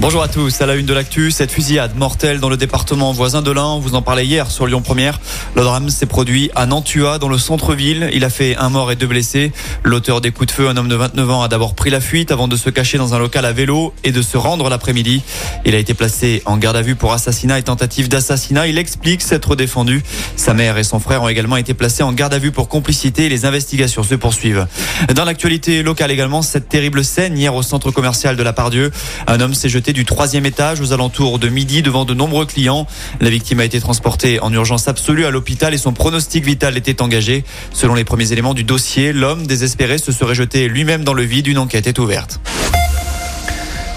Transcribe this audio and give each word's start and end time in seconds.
Bonjour 0.00 0.22
à 0.22 0.28
tous, 0.28 0.60
à 0.60 0.66
la 0.66 0.76
une 0.76 0.86
de 0.86 0.94
l'actu, 0.94 1.32
cette 1.32 1.50
fusillade 1.50 1.96
mortelle 1.96 2.38
dans 2.38 2.48
le 2.48 2.56
département 2.56 3.12
voisin 3.12 3.42
de 3.42 3.50
l'Ain, 3.50 3.80
vous 3.80 3.96
en 3.96 4.00
parlez 4.00 4.24
hier 4.24 4.48
sur 4.48 4.64
Lyon 4.64 4.80
Première. 4.80 5.20
Le 5.56 5.64
drame 5.64 5.90
s'est 5.90 6.06
produit 6.06 6.52
à 6.54 6.66
Nantua, 6.66 7.18
dans 7.18 7.28
le 7.28 7.36
centre-ville. 7.36 8.08
Il 8.12 8.24
a 8.24 8.30
fait 8.30 8.54
un 8.54 8.68
mort 8.68 8.92
et 8.92 8.96
deux 8.96 9.08
blessés. 9.08 9.50
L'auteur 9.82 10.20
des 10.20 10.30
coups 10.30 10.46
de 10.46 10.52
feu, 10.52 10.68
un 10.68 10.76
homme 10.76 10.86
de 10.86 10.94
29 10.94 11.30
ans, 11.32 11.42
a 11.42 11.48
d'abord 11.48 11.74
pris 11.74 11.90
la 11.90 12.00
fuite 12.00 12.30
avant 12.30 12.46
de 12.46 12.54
se 12.54 12.70
cacher 12.70 12.96
dans 12.96 13.12
un 13.14 13.18
local 13.18 13.44
à 13.44 13.50
vélo 13.50 13.92
et 14.04 14.12
de 14.12 14.22
se 14.22 14.36
rendre 14.36 14.68
l'après-midi. 14.68 15.20
Il 15.64 15.74
a 15.74 15.78
été 15.78 15.94
placé 15.94 16.42
en 16.44 16.58
garde 16.58 16.76
à 16.76 16.82
vue 16.82 16.94
pour 16.94 17.12
assassinat 17.12 17.58
et 17.58 17.64
tentative 17.64 18.08
d'assassinat. 18.08 18.68
Il 18.68 18.78
explique 18.78 19.20
s'être 19.20 19.56
défendu. 19.56 20.04
Sa 20.36 20.54
mère 20.54 20.78
et 20.78 20.84
son 20.84 21.00
frère 21.00 21.24
ont 21.24 21.28
également 21.28 21.56
été 21.56 21.74
placés 21.74 22.04
en 22.04 22.12
garde 22.12 22.34
à 22.34 22.38
vue 22.38 22.52
pour 22.52 22.68
complicité 22.68 23.28
les 23.28 23.46
investigations 23.46 24.04
se 24.04 24.14
poursuivent. 24.14 24.68
Dans 25.16 25.24
l'actualité 25.24 25.82
locale 25.82 26.12
également, 26.12 26.42
cette 26.42 26.68
terrible 26.68 27.02
scène 27.02 27.36
hier 27.36 27.52
au 27.52 27.64
centre 27.64 27.90
commercial 27.90 28.36
de 28.36 28.42
la 28.44 28.52
Pardieu. 28.52 28.92
Un 29.26 29.40
homme 29.40 29.54
s'est 29.54 29.68
jeté 29.68 29.87
du 29.92 30.04
troisième 30.04 30.46
étage 30.46 30.80
aux 30.80 30.92
alentours 30.92 31.38
de 31.38 31.48
midi 31.48 31.82
devant 31.82 32.04
de 32.04 32.14
nombreux 32.14 32.46
clients. 32.46 32.86
La 33.20 33.30
victime 33.30 33.60
a 33.60 33.64
été 33.64 33.80
transportée 33.80 34.40
en 34.40 34.52
urgence 34.52 34.88
absolue 34.88 35.24
à 35.24 35.30
l'hôpital 35.30 35.74
et 35.74 35.78
son 35.78 35.92
pronostic 35.92 36.44
vital 36.44 36.76
était 36.76 37.02
engagé. 37.02 37.44
Selon 37.72 37.94
les 37.94 38.04
premiers 38.04 38.32
éléments 38.32 38.54
du 38.54 38.64
dossier, 38.64 39.12
l'homme 39.12 39.46
désespéré 39.46 39.98
se 39.98 40.12
serait 40.12 40.34
jeté 40.34 40.68
lui-même 40.68 41.04
dans 41.04 41.14
le 41.14 41.22
vide. 41.22 41.46
Une 41.46 41.58
enquête 41.58 41.86
est 41.86 41.98
ouverte. 41.98 42.40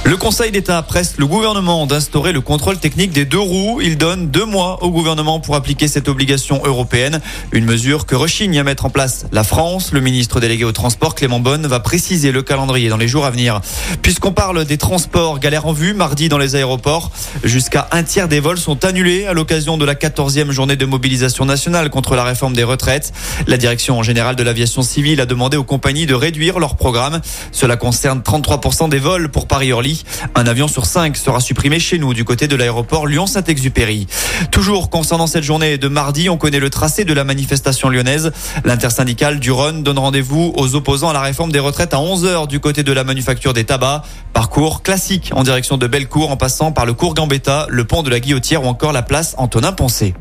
Le 0.03 0.17
Conseil 0.17 0.51
d'État 0.51 0.81
presse 0.81 1.17
le 1.19 1.27
gouvernement 1.27 1.85
d'instaurer 1.85 2.31
le 2.31 2.41
contrôle 2.41 2.79
technique 2.79 3.11
des 3.11 3.23
deux 3.23 3.39
roues. 3.39 3.81
Il 3.81 3.99
donne 3.99 4.31
deux 4.31 4.45
mois 4.45 4.83
au 4.83 4.89
gouvernement 4.89 5.39
pour 5.39 5.55
appliquer 5.55 5.87
cette 5.87 6.09
obligation 6.09 6.59
européenne. 6.65 7.21
Une 7.51 7.65
mesure 7.65 8.07
que 8.07 8.15
rechigne 8.15 8.57
à 8.57 8.63
mettre 8.63 8.85
en 8.85 8.89
place 8.89 9.27
la 9.31 9.43
France. 9.43 9.91
Le 9.93 10.01
ministre 10.01 10.39
délégué 10.39 10.63
au 10.63 10.71
transport, 10.71 11.13
Clément 11.13 11.39
Bonne, 11.39 11.67
va 11.67 11.79
préciser 11.79 12.31
le 12.31 12.41
calendrier 12.41 12.89
dans 12.89 12.97
les 12.97 13.07
jours 13.07 13.25
à 13.25 13.29
venir. 13.29 13.61
Puisqu'on 14.01 14.31
parle 14.31 14.65
des 14.65 14.79
transports, 14.79 15.39
galère 15.39 15.67
en 15.67 15.71
vue, 15.71 15.93
mardi 15.93 16.29
dans 16.29 16.39
les 16.39 16.55
aéroports. 16.55 17.11
Jusqu'à 17.43 17.87
un 17.91 18.01
tiers 18.01 18.27
des 18.27 18.39
vols 18.39 18.57
sont 18.57 18.83
annulés 18.83 19.27
à 19.27 19.33
l'occasion 19.33 19.77
de 19.77 19.85
la 19.85 19.93
14e 19.93 20.49
journée 20.49 20.77
de 20.77 20.85
mobilisation 20.87 21.45
nationale 21.45 21.91
contre 21.91 22.15
la 22.15 22.23
réforme 22.23 22.55
des 22.55 22.63
retraites. 22.63 23.13
La 23.45 23.57
direction 23.57 24.01
générale 24.01 24.35
de 24.35 24.43
l'aviation 24.43 24.81
civile 24.81 25.21
a 25.21 25.27
demandé 25.27 25.57
aux 25.57 25.63
compagnies 25.63 26.07
de 26.07 26.15
réduire 26.15 26.57
leur 26.57 26.75
programme. 26.75 27.21
Cela 27.51 27.77
concerne 27.77 28.21
33% 28.21 28.89
des 28.89 28.99
vols 28.99 29.29
pour 29.29 29.45
Paris-Orly 29.45 29.91
un 30.35 30.45
avion 30.45 30.67
sur 30.67 30.85
cinq 30.85 31.17
sera 31.17 31.39
supprimé 31.39 31.79
chez 31.79 31.97
nous 31.97 32.13
du 32.13 32.23
côté 32.23 32.47
de 32.47 32.55
l'aéroport 32.55 33.07
Lyon-Saint-Exupéry. 33.07 34.07
Toujours 34.51 34.89
concernant 34.89 35.27
cette 35.27 35.43
journée 35.43 35.77
de 35.77 35.87
mardi, 35.87 36.29
on 36.29 36.37
connaît 36.37 36.59
le 36.59 36.69
tracé 36.69 37.05
de 37.05 37.13
la 37.13 37.23
manifestation 37.23 37.89
lyonnaise. 37.89 38.31
L'intersyndicale 38.63 39.39
du 39.39 39.51
Rhône 39.51 39.83
donne 39.83 39.99
rendez-vous 39.99 40.53
aux 40.55 40.75
opposants 40.75 41.09
à 41.09 41.13
la 41.13 41.21
réforme 41.21 41.51
des 41.51 41.59
retraites 41.59 41.93
à 41.93 41.97
11h 41.97 42.47
du 42.47 42.59
côté 42.59 42.83
de 42.83 42.91
la 42.91 43.03
manufacture 43.03 43.53
des 43.53 43.63
tabacs. 43.63 44.03
Parcours 44.33 44.81
classique 44.81 45.31
en 45.35 45.43
direction 45.43 45.77
de 45.77 45.87
Bellecour 45.87 46.31
en 46.31 46.37
passant 46.37 46.71
par 46.71 46.85
le 46.85 46.93
cours 46.93 47.13
Gambetta, 47.13 47.67
le 47.69 47.85
pont 47.85 48.03
de 48.03 48.09
la 48.09 48.19
Guillotière 48.19 48.63
ou 48.63 48.67
encore 48.67 48.93
la 48.93 49.01
place 49.01 49.35
Antonin 49.37 49.71
Poncé. 49.71 50.13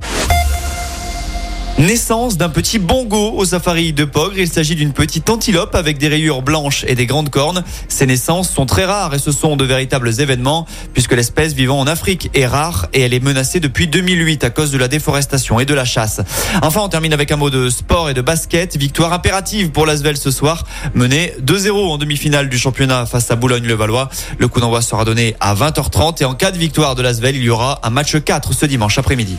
Naissance 1.80 2.36
d'un 2.36 2.50
petit 2.50 2.78
bongo 2.78 3.32
au 3.38 3.46
safari 3.46 3.94
de 3.94 4.04
Pogre. 4.04 4.36
Il 4.36 4.48
s'agit 4.48 4.74
d'une 4.74 4.92
petite 4.92 5.30
antilope 5.30 5.74
avec 5.74 5.96
des 5.96 6.08
rayures 6.08 6.42
blanches 6.42 6.84
et 6.86 6.94
des 6.94 7.06
grandes 7.06 7.30
cornes. 7.30 7.64
Ces 7.88 8.04
naissances 8.04 8.50
sont 8.50 8.66
très 8.66 8.84
rares 8.84 9.14
et 9.14 9.18
ce 9.18 9.32
sont 9.32 9.56
de 9.56 9.64
véritables 9.64 10.20
événements 10.20 10.66
puisque 10.92 11.12
l'espèce 11.12 11.54
vivant 11.54 11.80
en 11.80 11.86
Afrique 11.86 12.28
est 12.34 12.44
rare 12.46 12.88
et 12.92 13.00
elle 13.00 13.14
est 13.14 13.24
menacée 13.24 13.60
depuis 13.60 13.86
2008 13.86 14.44
à 14.44 14.50
cause 14.50 14.72
de 14.72 14.76
la 14.76 14.88
déforestation 14.88 15.58
et 15.58 15.64
de 15.64 15.72
la 15.72 15.86
chasse. 15.86 16.20
Enfin, 16.60 16.82
on 16.82 16.90
termine 16.90 17.14
avec 17.14 17.32
un 17.32 17.36
mot 17.36 17.48
de 17.48 17.70
sport 17.70 18.10
et 18.10 18.14
de 18.14 18.20
basket. 18.20 18.76
Victoire 18.76 19.14
impérative 19.14 19.70
pour 19.70 19.86
l'Asvel 19.86 20.18
ce 20.18 20.30
soir, 20.30 20.66
menée 20.92 21.32
2-0 21.42 21.70
en 21.70 21.96
demi-finale 21.96 22.50
du 22.50 22.58
championnat 22.58 23.06
face 23.06 23.30
à 23.30 23.36
Boulogne-le-Valois. 23.36 24.10
Le 24.36 24.48
coup 24.48 24.60
d'envoi 24.60 24.82
sera 24.82 25.06
donné 25.06 25.34
à 25.40 25.54
20h30 25.54 26.20
et 26.20 26.26
en 26.26 26.34
cas 26.34 26.50
de 26.50 26.58
victoire 26.58 26.94
de 26.94 27.00
l'Asvel, 27.00 27.36
il 27.36 27.42
y 27.42 27.48
aura 27.48 27.80
un 27.82 27.90
match 27.90 28.22
4 28.22 28.52
ce 28.52 28.66
dimanche 28.66 28.98
après-midi. 28.98 29.38